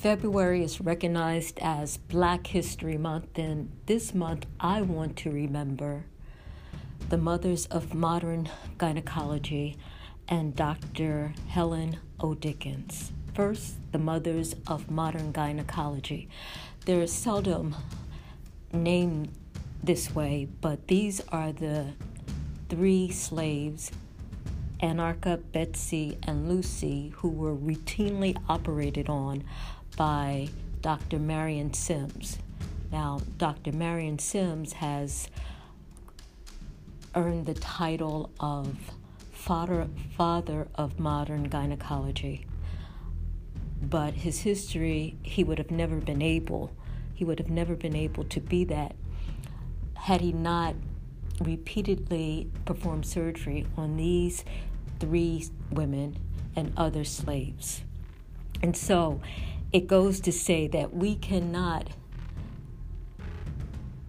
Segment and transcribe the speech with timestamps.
[0.00, 6.06] February is recognized as Black History Month, and this month I want to remember
[7.10, 9.76] the mothers of modern gynecology
[10.26, 11.34] and Dr.
[11.48, 12.32] Helen O.
[12.32, 13.12] Dickens.
[13.34, 16.30] First, the mothers of modern gynecology.
[16.86, 17.76] They're seldom
[18.72, 19.28] named
[19.84, 21.88] this way, but these are the
[22.70, 23.90] three slaves
[24.82, 29.44] Anarcha, Betsy, and Lucy, who were routinely operated on
[29.96, 30.48] by
[30.80, 31.18] Dr.
[31.18, 32.38] Marion Sims.
[32.90, 33.72] Now, Dr.
[33.72, 35.28] Marion Sims has
[37.14, 38.76] earned the title of
[39.32, 42.46] father, father of modern gynecology.
[43.82, 46.72] But his history, he would have never been able,
[47.14, 48.94] he would have never been able to be that
[49.94, 50.74] had he not
[51.40, 54.44] repeatedly performed surgery on these
[54.98, 56.16] three women
[56.56, 57.82] and other slaves.
[58.62, 59.20] And so
[59.72, 61.88] it goes to say that we cannot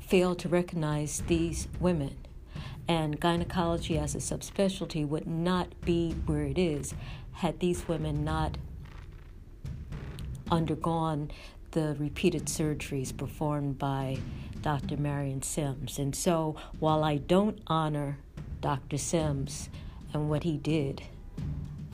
[0.00, 2.16] fail to recognize these women.
[2.88, 6.94] And gynecology as a subspecialty would not be where it is
[7.32, 8.58] had these women not
[10.50, 11.30] undergone
[11.70, 14.18] the repeated surgeries performed by
[14.60, 14.96] Dr.
[14.96, 15.98] Marion Sims.
[15.98, 18.18] And so while I don't honor
[18.60, 18.98] Dr.
[18.98, 19.70] Sims
[20.12, 21.02] and what he did,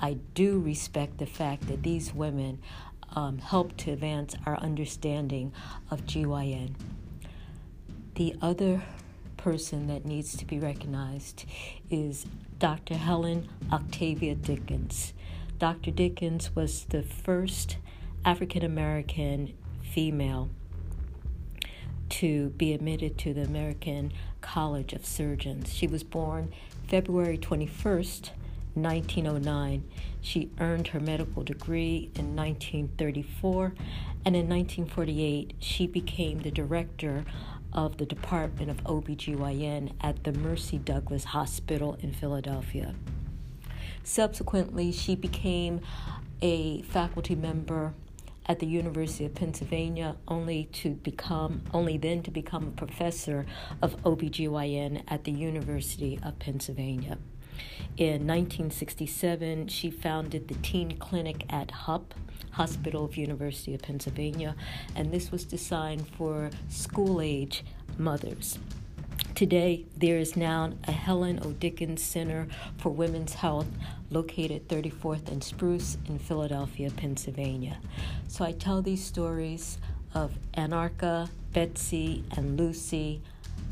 [0.00, 2.60] I do respect the fact that these women
[3.14, 5.52] um, helped to advance our understanding
[5.90, 6.74] of GYN.
[8.14, 8.82] The other
[9.36, 11.44] person that needs to be recognized
[11.90, 12.26] is
[12.58, 12.94] Dr.
[12.94, 15.14] Helen Octavia Dickens.
[15.58, 15.90] Dr.
[15.90, 17.78] Dickens was the first
[18.24, 20.50] African American female
[22.08, 25.72] to be admitted to the American College of Surgeons.
[25.72, 26.52] She was born
[26.86, 28.30] February 21st,
[28.74, 29.84] 1909.
[30.20, 33.74] She earned her medical degree in 1934,
[34.24, 37.24] and in 1948, she became the director
[37.72, 42.94] of the Department of OBGYN at the Mercy Douglass Hospital in Philadelphia.
[44.02, 45.80] Subsequently, she became
[46.40, 47.94] a faculty member
[48.46, 53.44] at the University of Pennsylvania only to become only then to become a professor
[53.82, 57.18] of OBGYN at the University of Pennsylvania.
[57.96, 62.14] In 1967, she founded the teen clinic at HUP,
[62.52, 64.54] Hospital of University of Pennsylvania,
[64.94, 67.64] and this was designed for school age
[67.96, 68.58] mothers.
[69.34, 71.52] Today, there is now a Helen O.
[71.52, 72.48] Dickens Center
[72.78, 73.68] for Women's Health
[74.10, 77.78] located 34th and Spruce in Philadelphia, Pennsylvania.
[78.26, 79.78] So I tell these stories
[80.14, 83.22] of Anarcha, Betsy, and Lucy,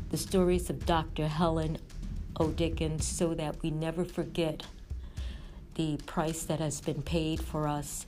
[0.09, 1.27] the stories of Dr.
[1.27, 1.77] Helen
[2.39, 2.49] O.
[2.51, 4.63] Dickens, so that we never forget
[5.75, 8.05] the price that has been paid for us